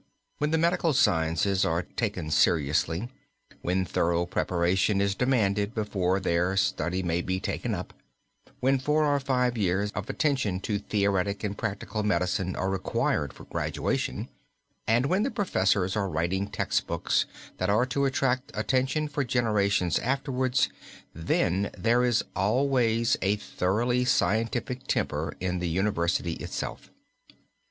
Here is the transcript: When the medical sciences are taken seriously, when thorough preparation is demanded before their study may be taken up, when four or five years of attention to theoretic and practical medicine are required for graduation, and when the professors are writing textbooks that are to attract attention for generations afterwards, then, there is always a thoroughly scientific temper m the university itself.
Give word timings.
When 0.39 0.49
the 0.49 0.57
medical 0.57 0.93
sciences 0.93 1.63
are 1.63 1.83
taken 1.83 2.31
seriously, 2.31 3.09
when 3.61 3.85
thorough 3.85 4.25
preparation 4.25 4.99
is 4.99 5.13
demanded 5.13 5.75
before 5.75 6.19
their 6.19 6.57
study 6.57 7.03
may 7.03 7.21
be 7.21 7.39
taken 7.39 7.75
up, 7.75 7.93
when 8.61 8.79
four 8.79 9.05
or 9.05 9.19
five 9.19 9.59
years 9.59 9.91
of 9.91 10.09
attention 10.09 10.59
to 10.61 10.79
theoretic 10.79 11.43
and 11.43 11.55
practical 11.55 12.01
medicine 12.01 12.55
are 12.55 12.71
required 12.71 13.31
for 13.31 13.43
graduation, 13.43 14.27
and 14.87 15.05
when 15.05 15.21
the 15.21 15.29
professors 15.29 15.95
are 15.95 16.09
writing 16.09 16.47
textbooks 16.47 17.27
that 17.59 17.69
are 17.69 17.85
to 17.85 18.05
attract 18.05 18.49
attention 18.55 19.07
for 19.07 19.23
generations 19.23 19.99
afterwards, 19.99 20.69
then, 21.13 21.69
there 21.77 22.03
is 22.03 22.23
always 22.35 23.17
a 23.21 23.35
thoroughly 23.35 24.03
scientific 24.03 24.87
temper 24.87 25.35
m 25.39 25.59
the 25.59 25.69
university 25.69 26.33
itself. 26.37 26.89